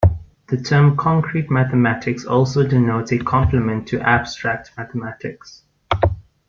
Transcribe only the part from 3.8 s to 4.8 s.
to "abstract